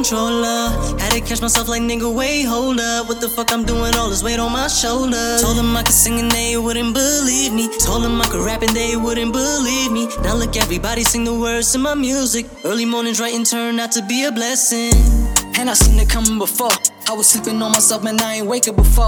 Controller. 0.05 0.69
Had 0.99 1.11
to 1.13 1.21
catch 1.21 1.41
myself 1.41 1.67
like 1.67 1.81
nigga, 1.81 2.13
wait, 2.13 2.43
hold 2.43 2.79
up. 2.79 3.07
What 3.07 3.21
the 3.21 3.29
fuck 3.29 3.51
I'm 3.51 3.65
doing? 3.65 3.95
All 3.95 4.09
this 4.09 4.23
weight 4.23 4.39
on 4.39 4.51
my 4.51 4.67
shoulders. 4.67 5.41
Told 5.41 5.57
them 5.57 5.75
I 5.75 5.81
could 5.81 5.93
sing 5.93 6.19
and 6.19 6.29
they 6.29 6.57
wouldn't 6.57 6.93
believe 6.93 7.53
me. 7.53 7.69
Told 7.79 8.03
them 8.03 8.21
I 8.21 8.25
could 8.25 8.45
rap 8.45 8.61
and 8.61 8.75
they 8.75 8.95
wouldn't 8.95 9.33
believe 9.33 9.91
me. 9.91 10.07
Now 10.21 10.35
look, 10.35 10.55
everybody 10.57 11.03
sing 11.03 11.23
the 11.23 11.33
words 11.33 11.71
to 11.73 11.79
my 11.79 11.95
music. 11.95 12.45
Early 12.63 12.85
mornings 12.85 13.19
writing 13.19 13.43
turned 13.43 13.79
out 13.79 13.91
to 13.93 14.05
be 14.05 14.25
a 14.25 14.31
blessing. 14.31 14.93
And 15.57 15.69
I 15.69 15.73
seen 15.73 15.99
it 15.99 16.09
coming 16.09 16.37
before. 16.37 16.69
I 17.07 17.13
was 17.13 17.29
sleeping 17.29 17.61
on 17.61 17.71
myself, 17.71 18.03
man, 18.03 18.19
I 18.19 18.35
ain't 18.35 18.47
waking 18.47 18.75
before. 18.75 19.05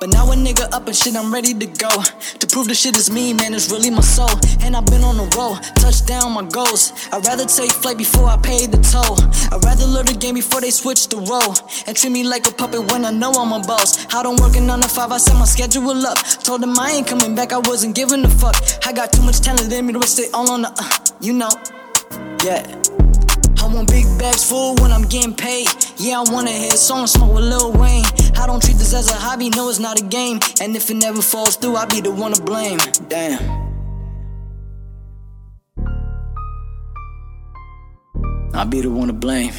But 0.00 0.08
now 0.08 0.30
a 0.32 0.34
nigga 0.34 0.72
up 0.72 0.86
and 0.86 0.96
shit, 0.96 1.14
I'm 1.14 1.32
ready 1.32 1.52
to 1.52 1.66
go. 1.66 1.90
To 2.38 2.46
prove 2.46 2.68
the 2.68 2.74
shit 2.74 2.96
is 2.96 3.10
me, 3.10 3.34
man, 3.34 3.52
it's 3.52 3.70
really 3.70 3.90
my 3.90 4.00
soul. 4.00 4.30
And 4.62 4.74
I've 4.76 4.86
been 4.86 5.02
on 5.02 5.16
the 5.18 5.28
road, 5.36 5.60
touchdown 5.76 6.32
my 6.32 6.44
goals. 6.44 6.92
I'd 7.12 7.26
rather 7.26 7.44
take 7.44 7.70
flight 7.70 7.98
before 7.98 8.26
I 8.26 8.36
pay 8.38 8.66
the 8.66 8.78
toll. 8.78 9.18
I'd 9.52 9.62
rather 9.64 9.84
learn 9.84 10.06
the 10.06 10.14
game 10.14 10.36
before 10.36 10.60
they 10.60 10.70
switch 10.70 11.08
the 11.08 11.18
role. 11.18 11.54
And 11.86 11.96
treat 11.96 12.12
me 12.12 12.24
like 12.24 12.46
a 12.46 12.52
puppet 12.52 12.90
when 12.92 13.04
I 13.04 13.10
know 13.10 13.32
I'm 13.32 13.52
a 13.52 13.60
boss. 13.66 14.06
I 14.14 14.22
don't 14.22 14.40
work 14.40 14.56
a 14.56 14.60
9 14.60 14.80
to 14.80 14.88
5, 14.88 15.12
I 15.12 15.18
set 15.18 15.34
my 15.34 15.44
schedule 15.44 16.06
up. 16.06 16.18
Told 16.44 16.62
them 16.62 16.78
I 16.78 16.92
ain't 16.92 17.06
coming 17.06 17.34
back, 17.34 17.52
I 17.52 17.58
wasn't 17.58 17.94
giving 17.94 18.24
a 18.24 18.30
fuck. 18.30 18.56
I 18.86 18.92
got 18.92 19.12
too 19.12 19.22
much 19.22 19.40
talent 19.40 19.72
in 19.72 19.86
me 19.86 19.92
to 19.92 19.98
waste 19.98 20.18
it 20.18 20.30
all 20.32 20.50
on 20.50 20.62
the, 20.62 20.72
uh, 20.78 20.98
you 21.20 21.34
know. 21.34 21.50
Yeah. 22.42 22.79
I 23.70 23.72
want 23.72 23.88
big 23.88 24.04
bags 24.18 24.42
full 24.42 24.74
when 24.76 24.90
I'm 24.90 25.02
getting 25.02 25.32
paid. 25.32 25.68
Yeah, 25.96 26.24
I 26.26 26.32
wanna 26.32 26.50
hit 26.50 26.72
song 26.72 27.06
smoke 27.06 27.34
with 27.34 27.44
Lil 27.44 27.72
Wayne. 27.72 28.04
I 28.34 28.44
don't 28.46 28.60
treat 28.60 28.76
this 28.76 28.92
as 28.92 29.08
a 29.12 29.14
hobby, 29.14 29.48
no, 29.50 29.68
it's 29.68 29.78
not 29.78 30.00
a 30.00 30.02
game. 30.02 30.40
And 30.60 30.74
if 30.74 30.90
it 30.90 30.94
never 30.94 31.22
falls 31.22 31.54
through, 31.54 31.76
I'll 31.76 31.86
be 31.86 32.00
the 32.00 32.10
one 32.10 32.32
to 32.32 32.42
blame. 32.42 32.80
Damn. 33.08 33.38
I'll 38.52 38.66
be 38.66 38.80
the 38.80 38.90
one 38.90 39.06
to 39.06 39.12
blame. 39.12 39.54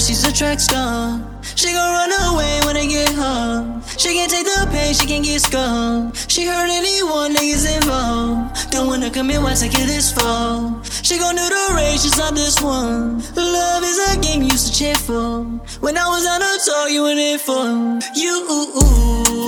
She's 0.00 0.24
a 0.24 0.28
she's 0.28 0.38
track 0.38 0.58
star. 0.60 1.20
She 1.56 1.74
gon' 1.74 1.92
run 1.92 2.10
away 2.32 2.60
when 2.64 2.74
I 2.74 2.86
get 2.86 3.12
home. 3.12 3.82
She 3.98 4.14
can't 4.14 4.30
take 4.30 4.46
the 4.46 4.66
pain, 4.72 4.94
she 4.94 5.06
can't 5.06 5.22
get 5.22 5.42
scarred. 5.42 6.16
She 6.26 6.46
hurt 6.46 6.70
anyone 6.70 7.34
gets 7.34 7.66
involved. 7.66 8.70
Don't 8.70 8.86
wanna 8.86 9.10
commit 9.10 9.42
once 9.42 9.62
I 9.62 9.68
get 9.68 9.86
this 9.86 10.10
fall. 10.10 10.82
She 11.02 11.18
gon' 11.18 11.36
do 11.36 11.46
the 11.46 11.74
race, 11.76 12.02
just 12.02 12.16
not 12.16 12.34
this 12.34 12.62
one. 12.62 13.20
Love 13.36 13.82
is 13.84 13.98
a 14.08 14.18
game 14.20 14.40
you 14.40 14.48
used 14.48 14.72
to 14.72 14.78
cheer 14.78 14.94
for. 14.94 15.44
When 15.84 15.98
I 15.98 16.08
was 16.08 16.26
on 16.26 16.40
a 16.40 16.52
tour, 16.64 16.88
you 16.88 17.02
were 17.02 17.14
there 17.14 17.38
for 17.38 17.66
you. 18.16 18.32
You. 18.40 19.39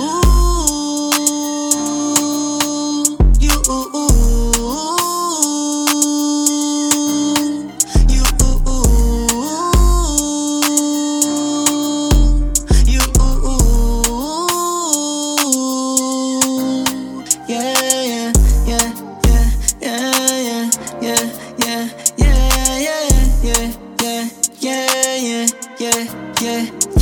Yeah, 25.23 25.47
yeah, 25.79 26.03
yeah, 26.41 26.92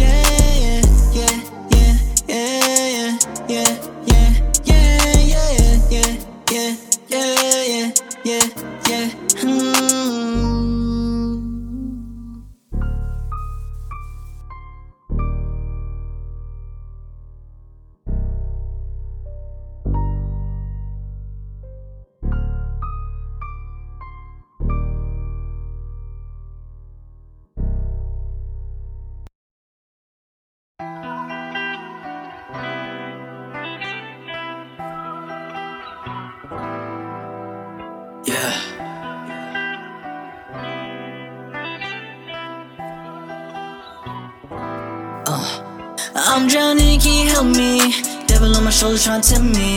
I'm 46.34 46.48
drowning, 46.48 46.98
can 47.02 47.26
you 47.26 47.30
help 47.30 47.48
me? 47.48 47.92
Devil 48.26 48.56
on 48.56 48.64
my 48.64 48.70
shoulder 48.70 48.98
trying 48.98 49.20
to 49.22 49.34
tempt 49.36 49.54
me. 49.54 49.76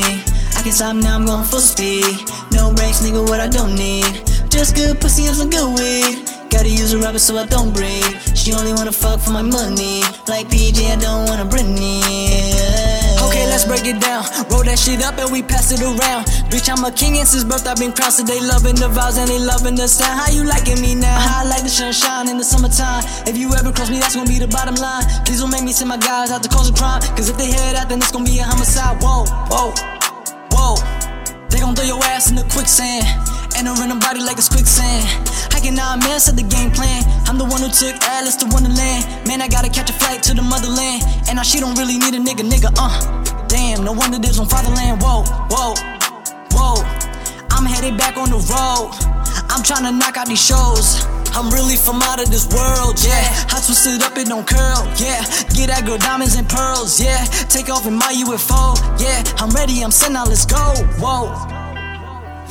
I 0.55 0.63
can 0.63 0.71
stop 0.71 0.95
now, 0.95 1.17
I'm 1.17 1.27
going 1.27 1.43
full 1.43 1.59
speed. 1.59 2.05
No 2.53 2.73
brakes, 2.73 3.03
nigga, 3.03 3.29
what 3.29 3.41
I 3.41 3.49
don't 3.49 3.75
need. 3.75 4.23
Just 4.51 4.77
good 4.77 5.01
pussy 5.01 5.27
and 5.27 5.35
some 5.35 5.51
good 5.51 5.67
weed. 5.77 6.31
Gotta 6.51 6.69
use 6.69 6.93
a 6.93 6.99
rubber 6.99 7.19
so 7.19 7.37
I 7.37 7.47
don't 7.47 7.75
breathe. 7.75 8.07
She 8.37 8.53
only 8.53 8.73
wanna 8.73 8.93
fuck 8.93 9.19
for 9.19 9.31
my 9.31 9.43
money. 9.43 10.03
Like 10.29 10.47
PJ, 10.47 10.93
I 10.93 10.97
don't 10.97 11.29
wanna 11.29 11.45
Britney. 11.45 12.24
Break 13.67 13.87
it 13.87 14.01
down. 14.01 14.25
Roll 14.53 14.63
that 14.65 14.79
shit 14.79 15.01
up 15.03 15.17
and 15.17 15.33
we 15.33 15.43
pass 15.43 15.73
it 15.73 15.81
around. 15.81 16.29
Bitch, 16.53 16.69
I'm 16.69 16.85
a 16.85 16.93
king 16.93 17.17
and 17.17 17.27
since 17.27 17.45
birth 17.45 17.67
I've 17.67 17.81
been 17.81 17.93
crowned. 17.93 18.13
So 18.13 18.23
they 18.23 18.41
loving 18.41 18.77
the 18.77 18.93
vibes 18.93 19.17
and 19.17 19.29
they 19.29 19.41
loving 19.41 19.75
the 19.75 19.89
sound. 19.89 20.21
How 20.21 20.29
you 20.29 20.45
liking 20.45 20.81
me 20.81 20.95
now? 20.95 21.17
How 21.17 21.43
I 21.43 21.49
like 21.49 21.65
the 21.65 21.73
sunshine 21.73 22.29
in 22.29 22.37
the 22.37 22.45
summertime. 22.45 23.05
If 23.25 23.37
you 23.37 23.49
ever 23.57 23.73
cross 23.73 23.89
me, 23.89 23.99
that's 23.99 24.15
gonna 24.15 24.29
be 24.29 24.39
the 24.39 24.49
bottom 24.49 24.77
line. 24.77 25.05
Please 25.25 25.41
don't 25.41 25.51
make 25.51 25.65
me 25.65 25.73
send 25.73 25.89
my 25.89 25.97
guys 25.97 26.31
out 26.31 26.43
to 26.43 26.49
cause 26.49 26.69
a 26.69 26.75
crime. 26.77 27.01
Cause 27.17 27.29
if 27.29 27.37
they 27.37 27.49
head 27.49 27.77
out, 27.77 27.89
then 27.89 27.99
it's 27.99 28.13
gonna 28.13 28.29
be 28.29 28.39
a 28.39 28.45
homicide. 28.45 29.01
Whoa, 29.01 29.25
whoa, 29.49 29.73
whoa. 30.53 30.77
They 31.49 31.61
gon' 31.61 31.75
throw 31.75 31.89
your 31.89 32.05
ass 32.05 32.29
in 32.29 32.37
the 32.37 32.45
quicksand. 32.53 33.09
And 33.57 33.69
a 33.69 33.95
body 33.97 34.21
like 34.21 34.37
it's 34.37 34.49
quicksand. 34.49 35.07
I 35.55 35.61
cannot 35.61 36.01
mess 36.01 36.29
up 36.29 36.37
the 36.37 36.43
game 36.43 36.71
plan. 36.71 37.03
I'm 37.27 37.39
the 37.39 37.45
one 37.45 37.63
who 37.63 37.71
took 37.71 37.95
Alice 38.03 38.37
to 38.37 38.47
Wonderland. 38.51 39.27
Man, 39.27 39.41
I 39.41 39.49
gotta 39.49 39.71
catch 39.71 39.89
a 39.89 39.93
flight 39.95 40.23
to 40.25 40.35
the 40.35 40.43
motherland. 40.43 41.03
And 41.29 41.37
now 41.37 41.43
she 41.43 41.61
don't 41.61 41.79
really 41.79 41.97
need 41.97 42.15
a 42.15 42.19
nigga, 42.19 42.45
nigga, 42.45 42.75
uh. 42.77 43.44
No 43.83 43.93
wonder 43.93 44.19
this 44.19 44.39
on 44.39 44.47
fatherland. 44.47 45.01
Whoa, 45.03 45.25
whoa, 45.51 45.75
whoa. 46.53 46.77
I'm 47.51 47.65
headed 47.65 47.97
back 47.97 48.17
on 48.17 48.31
the 48.31 48.37
road. 48.37 48.91
I'm 49.51 49.63
tryna 49.63 49.97
knock 49.99 50.17
out 50.17 50.27
these 50.27 50.45
shows. 50.45 51.07
I'm 51.37 51.51
really 51.51 51.77
from 51.77 52.01
out 52.03 52.23
of 52.23 52.31
this 52.31 52.47
world, 52.55 53.03
yeah. 53.05 53.27
I 53.51 53.61
twist 53.65 53.87
it 53.89 54.03
up, 54.05 54.17
it 54.17 54.29
don't 54.29 54.47
curl, 54.47 54.87
yeah. 55.03 55.25
Get 55.51 55.67
that 55.67 55.83
girl 55.85 55.99
diamonds 55.99 56.37
and 56.37 56.49
pearls, 56.49 57.01
yeah. 57.01 57.25
Take 57.49 57.71
off 57.71 57.87
in 57.87 57.95
my 57.95 58.15
UFO, 58.25 58.77
yeah. 59.01 59.23
I'm 59.39 59.51
ready, 59.51 59.83
I'm 59.83 59.91
set 59.91 60.13
now, 60.13 60.25
let's 60.25 60.47
go. 60.47 60.57
Whoa, 61.01 61.27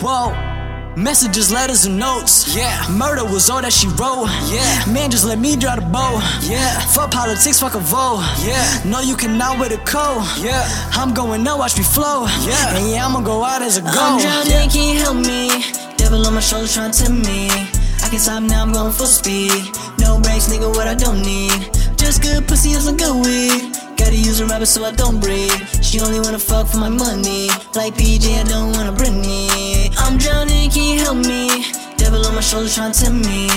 whoa. 0.02 0.53
Messages, 0.96 1.52
letters, 1.52 1.86
and 1.86 1.98
notes. 1.98 2.56
Yeah. 2.56 2.70
Murder 2.90 3.26
was 3.26 3.50
all 3.50 3.62
that 3.62 3.74
she 3.74 3.88
wrote. 3.98 4.30
Yeah. 4.54 4.86
Man, 4.94 5.10
just 5.10 5.26
let 5.26 5.40
me 5.40 5.56
draw 5.56 5.76
the 5.76 5.82
bow. 5.82 6.22
Yeah. 6.44 6.80
Fuck 6.94 7.12
politics, 7.12 7.60
fuck 7.60 7.74
a 7.76 7.80
vote. 7.80 8.22
Yeah. 8.46 8.62
No, 8.86 9.00
you 9.02 9.16
cannot 9.16 9.60
with 9.60 9.72
a 9.74 9.82
code. 9.90 10.22
Yeah. 10.38 10.62
I'm 10.94 11.14
going 11.14 11.48
up, 11.48 11.58
watch 11.58 11.78
me 11.78 11.84
flow. 11.84 12.26
Yeah. 12.46 12.78
And 12.78 12.90
yeah, 12.92 13.06
I'ma 13.06 13.22
go 13.22 13.44
out 13.44 13.62
as 13.64 13.78
a 13.78 13.82
go. 13.82 13.90
I'm 13.90 14.22
drowning, 14.22 14.52
Yeah. 14.52 14.68
can 14.70 14.84
you 14.94 15.00
help 15.02 15.18
me? 15.18 15.50
Devil 15.98 16.26
on 16.28 16.36
my 16.36 16.40
shoulder 16.42 16.68
trying 16.68 16.92
to 16.92 17.04
tempt 17.04 17.26
me. 17.26 17.50
I 17.50 18.08
can 18.10 18.20
stop 18.20 18.44
now, 18.44 18.62
I'm 18.62 18.72
going 18.72 18.94
full 18.94 19.08
speed. 19.08 19.52
No 19.98 20.20
brakes, 20.20 20.48
nigga, 20.48 20.70
what 20.76 20.88
I 20.88 20.94
don't 20.94 21.22
need. 21.24 21.74
Just 21.98 22.22
good 22.22 22.48
pussy 22.48 22.74
and 22.74 22.84
some 22.84 22.98
good 22.98 23.16
weed. 23.26 23.74
Gotta 23.98 24.16
use 24.16 24.40
a 24.42 24.46
rubber 24.46 24.66
so 24.68 24.84
I 24.86 24.92
don't 24.92 25.20
breathe. 25.20 25.58
She 25.82 26.00
only 26.02 26.20
wanna 26.20 26.40
fuck 26.40 26.68
for 26.68 26.78
my 26.78 26.90
money. 26.90 27.48
Like 27.74 27.96
PJ, 27.96 28.26
I 28.40 28.44
don't 28.44 28.74
wanna 28.74 28.92
Britney. 28.92 29.63
I'm 30.04 30.18
drowning, 30.18 30.70
can 30.70 30.84
you 30.84 31.00
help 31.00 31.18
me? 31.18 31.48
Devil 31.96 32.26
on 32.26 32.36
my 32.36 32.42
shoulder 32.42 32.70
trying 32.70 32.92
to 32.92 33.00
tempt 33.00 33.26
me. 33.26 33.48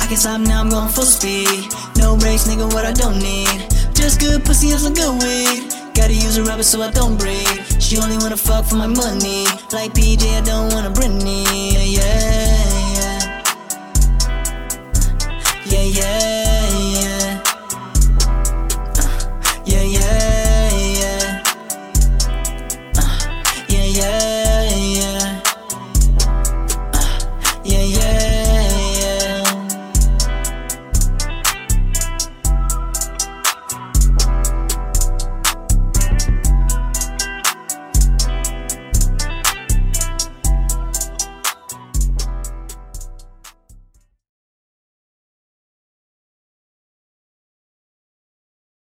I 0.00 0.06
can't 0.08 0.18
stop 0.18 0.40
now, 0.40 0.62
I'm 0.62 0.70
going 0.70 0.88
full 0.88 1.04
speed. 1.04 1.68
No 1.96 2.16
brakes, 2.16 2.48
nigga, 2.48 2.72
what 2.72 2.86
I 2.86 2.92
don't 2.92 3.18
need. 3.18 3.68
Just 3.94 4.18
good 4.18 4.42
pussy 4.44 4.70
and 4.70 4.80
some 4.80 4.94
good 4.94 5.12
weed. 5.22 5.70
Gotta 5.94 6.14
use 6.14 6.38
a 6.38 6.42
rubber 6.42 6.62
so 6.62 6.80
I 6.80 6.90
don't 6.90 7.18
breathe. 7.18 7.60
She 7.78 7.98
only 7.98 8.16
wanna 8.16 8.38
fuck 8.38 8.64
for 8.64 8.76
my 8.76 8.86
money. 8.86 9.44
Like 9.72 9.92
PJ, 9.92 10.24
I 10.38 10.40
don't 10.40 10.72
wanna 10.72 10.90
Britney. 10.90 11.44
Yeah, 11.74 11.84
yeah. 11.84 13.42
Yeah, 15.66 15.82
yeah. 15.82 16.39